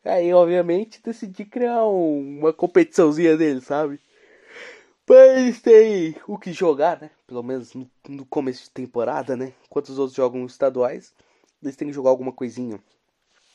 Aí, 0.03 0.33
obviamente, 0.33 1.01
decidi 1.03 1.43
criar 1.43 1.85
um, 1.85 2.39
uma 2.39 2.53
competiçãozinha 2.53 3.35
deles, 3.35 3.65
sabe? 3.65 3.99
Pra 5.05 5.39
eles 5.39 5.61
o 6.27 6.37
que 6.37 6.53
jogar, 6.53 7.01
né? 7.01 7.11
Pelo 7.27 7.43
menos 7.43 7.73
no, 7.73 7.89
no, 8.07 8.25
começo 8.25 8.65
de 8.65 8.69
temporada, 8.69 9.35
né? 9.35 9.53
Enquanto 9.65 9.89
os 9.89 9.99
outros 9.99 10.15
jogam 10.15 10.45
estaduais, 10.45 11.13
eles 11.61 11.75
têm 11.75 11.87
que 11.87 11.93
jogar 11.93 12.11
alguma 12.11 12.31
coisinha. 12.31 12.81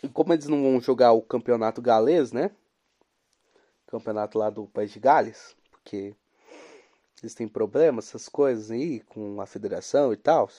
E 0.03 0.09
como 0.09 0.33
eles 0.33 0.49
não 0.49 0.63
vão 0.63 0.81
jogar 0.81 1.13
o 1.13 1.23
campeonato 1.23 1.81
galês, 1.81 2.33
né? 2.33 2.51
Campeonato 3.87 4.37
lá 4.37 4.51
do 4.51 4.67
País 4.67 4.91
de 4.91 4.99
Gales, 4.99 5.57
porque 5.71 6.15
existem 7.25 7.49
problemas, 7.49 8.09
essas 8.09 8.29
coisas 8.29 8.71
aí 8.71 9.01
com 9.01 9.41
a 9.41 9.47
federação 9.47 10.13
e 10.13 10.17
tal. 10.17 10.51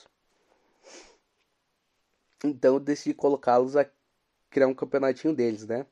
Então 2.44 2.74
eu 2.74 2.80
decidi 2.80 3.14
colocá-los 3.14 3.76
a 3.76 3.88
criar 4.50 4.66
um 4.66 4.74
campeonatinho 4.74 5.34
deles, 5.34 5.66
né? 5.66 5.86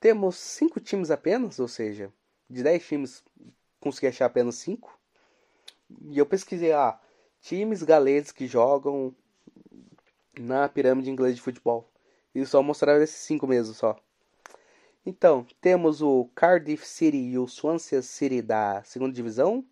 Temos 0.00 0.36
cinco 0.36 0.80
times 0.80 1.10
apenas, 1.10 1.58
ou 1.58 1.68
seja, 1.68 2.12
de 2.48 2.62
dez 2.62 2.86
times 2.86 3.24
consegui 3.80 4.08
achar 4.08 4.26
apenas 4.26 4.56
cinco. 4.56 4.98
E 6.10 6.18
eu 6.18 6.26
pesquisei, 6.26 6.72
ah, 6.72 7.00
times 7.40 7.82
galeses 7.82 8.30
que 8.30 8.46
jogam 8.46 9.14
na 10.38 10.68
pirâmide 10.68 11.10
inglesa 11.10 11.34
de 11.34 11.40
futebol. 11.40 11.90
E 12.34 12.44
só 12.44 12.62
mostraram 12.62 13.02
esses 13.02 13.16
cinco 13.16 13.46
mesmo 13.46 13.74
só. 13.74 13.98
Então, 15.04 15.46
temos 15.60 16.02
o 16.02 16.28
Cardiff 16.34 16.86
City 16.86 17.16
e 17.16 17.38
o 17.38 17.48
Swansea 17.48 18.02
City 18.02 18.42
da 18.42 18.82
segunda 18.84 19.12
divisão 19.12 19.64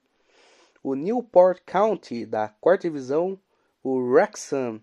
o 0.87 0.94
Newport 0.94 1.61
County 1.66 2.25
da 2.25 2.49
quarta 2.61 2.83
divisão, 2.83 3.37
o 3.83 3.96
Wrexham 3.96 4.81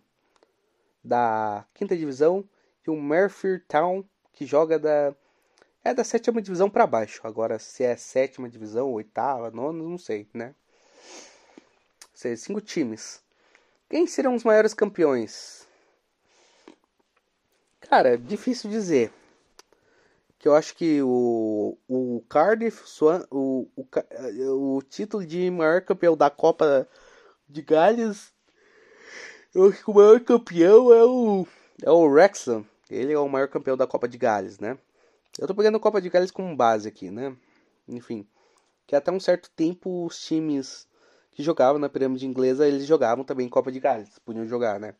da 1.02 1.66
quinta 1.74 1.96
divisão 1.96 2.44
e 2.86 2.90
o 2.90 3.02
Merthyr 3.02 3.64
Town 3.70 4.04
que 4.34 4.46
joga 4.46 4.78
da 4.78 5.16
é 5.82 5.94
da 5.94 6.04
sétima 6.04 6.42
divisão 6.42 6.70
para 6.70 6.86
baixo. 6.86 7.22
Agora 7.26 7.58
se 7.58 7.86
é 7.86 7.96
sétima 7.96 8.50
divisão, 8.50 8.92
oitava, 8.92 9.50
nona, 9.50 9.82
não 9.82 9.98
sei, 9.98 10.28
né? 10.34 10.54
Ou 12.26 12.36
cinco 12.36 12.60
times. 12.60 13.24
Quem 13.90 14.06
serão 14.06 14.36
os 14.36 14.44
maiores 14.44 14.74
campeões? 14.74 15.66
Cara, 17.80 18.18
difícil 18.18 18.70
dizer 18.70 19.10
que 20.38 20.50
eu 20.50 20.54
acho 20.54 20.76
que 20.76 21.02
o, 21.02 21.78
o 21.88 22.22
Cardiff, 22.28 22.84
o, 23.32 23.53
o, 24.50 24.78
o 24.78 24.82
título 24.82 25.26
de 25.26 25.50
maior 25.52 25.82
campeão 25.82 26.16
da 26.16 26.30
Copa 26.30 26.88
de 27.48 27.62
Gales, 27.62 28.34
eu 29.54 29.70
acho 29.70 29.84
que 29.84 29.92
o 29.92 29.94
maior 29.94 30.20
campeão 30.22 30.94
é 30.94 31.04
o, 31.04 31.48
é 31.84 31.92
o 31.92 32.08
Wrexham. 32.08 32.66
Ele 32.90 33.14
é 33.14 33.20
o 33.20 33.30
maior 33.30 33.48
campeão 33.48 33.78
da 33.78 33.88
Copa 33.88 34.08
de 34.08 34.18
Gales, 34.18 34.60
né? 34.60 34.78
Eu 35.38 35.48
tô 35.48 35.56
pegando 35.56 35.78
a 35.78 35.80
Copa 35.80 36.02
de 36.02 36.10
Gales 36.10 36.32
como 36.32 36.56
base 36.56 36.88
aqui, 36.88 37.10
né? 37.10 37.36
Enfim. 37.88 38.28
que 38.86 38.96
até 38.96 39.12
um 39.12 39.20
certo 39.20 39.50
tempo 39.52 40.06
os 40.06 40.20
times 40.20 40.88
que 41.32 41.44
jogavam 41.44 41.80
na 41.80 41.90
pirâmide 41.90 42.26
inglesa, 42.28 42.68
eles 42.68 42.86
jogavam 42.86 43.24
também 43.24 43.50
Copa 43.50 43.72
de 43.72 43.80
Gales, 43.80 44.20
podiam 44.20 44.46
jogar, 44.48 44.80
né? 44.80 44.96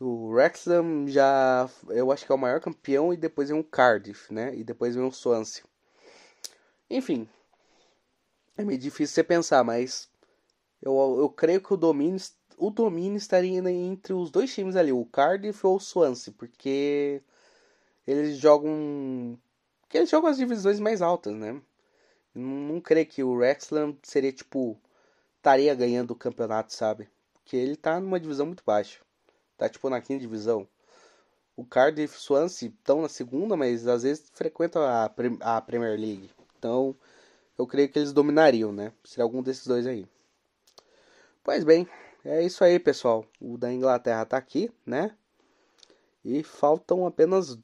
O 0.00 0.28
Wrexham 0.28 1.08
já, 1.08 1.68
eu 1.88 2.12
acho 2.12 2.26
que 2.26 2.30
é 2.30 2.34
o 2.34 2.38
maior 2.38 2.60
campeão 2.60 3.12
e 3.12 3.16
depois 3.16 3.48
vem 3.48 3.58
o 3.58 3.64
Cardiff, 3.64 4.32
né? 4.32 4.54
E 4.54 4.62
depois 4.62 4.94
vem 4.94 5.04
o 5.04 5.10
Swansea. 5.10 5.64
Enfim, 6.88 7.28
é 8.56 8.64
meio 8.64 8.78
difícil 8.78 9.14
você 9.14 9.24
pensar, 9.24 9.64
mas 9.64 10.08
eu, 10.80 10.94
eu 11.18 11.28
creio 11.28 11.60
que 11.60 11.74
o 11.74 11.76
domínio, 11.76 12.20
o 12.56 12.70
domínio 12.70 13.16
estaria 13.16 13.58
entre 13.70 14.12
os 14.12 14.30
dois 14.30 14.52
times 14.54 14.76
ali, 14.76 14.92
o 14.92 15.04
Cardiff 15.04 15.66
ou 15.66 15.76
o 15.76 15.80
Swansea, 15.80 16.32
porque 16.36 17.22
eles 18.06 18.38
jogam, 18.38 19.38
porque 19.82 19.98
eles 19.98 20.10
jogam 20.10 20.30
as 20.30 20.36
divisões 20.36 20.80
mais 20.80 21.02
altas, 21.02 21.34
né? 21.34 21.60
Não, 22.34 22.80
creio 22.80 23.06
que 23.06 23.22
o 23.22 23.32
Wrexham 23.34 23.96
seria 24.02 24.32
tipo 24.32 24.78
estaria 25.38 25.74
ganhando 25.74 26.10
o 26.12 26.16
campeonato, 26.16 26.72
sabe? 26.74 27.08
Porque 27.34 27.56
ele 27.56 27.76
tá 27.76 28.00
numa 28.00 28.20
divisão 28.20 28.46
muito 28.46 28.64
baixa. 28.64 29.00
Tá 29.56 29.68
tipo 29.68 29.88
na 29.88 30.00
quinta 30.00 30.20
divisão. 30.20 30.66
O 31.56 31.64
Cardiff 31.64 32.14
e 32.14 32.18
o 32.18 32.20
Swansea 32.20 32.68
estão 32.68 33.02
na 33.02 33.08
segunda, 33.08 33.56
mas 33.56 33.86
às 33.86 34.02
vezes 34.02 34.30
frequentam 34.34 34.82
a, 34.82 35.10
a 35.40 35.60
Premier 35.60 35.98
League. 35.98 36.30
Então, 36.58 36.94
eu 37.58 37.66
creio 37.66 37.88
que 37.88 37.98
eles 37.98 38.12
dominariam, 38.12 38.72
né? 38.72 38.92
Seria 39.04 39.24
algum 39.24 39.42
desses 39.42 39.66
dois 39.66 39.86
aí. 39.86 40.06
Pois 41.42 41.64
bem, 41.64 41.88
é 42.24 42.42
isso 42.42 42.64
aí, 42.64 42.78
pessoal. 42.78 43.24
O 43.40 43.56
da 43.56 43.72
Inglaterra 43.72 44.24
tá 44.24 44.36
aqui, 44.36 44.70
né? 44.84 45.16
E 46.24 46.42
faltam 46.42 47.06
apenas 47.06 47.56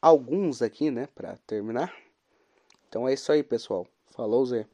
alguns 0.00 0.62
aqui, 0.62 0.90
né, 0.90 1.08
para 1.14 1.36
terminar. 1.46 1.94
Então 2.88 3.08
é 3.08 3.14
isso 3.14 3.32
aí, 3.32 3.42
pessoal. 3.42 3.86
Falou, 4.10 4.44
Zé. 4.46 4.66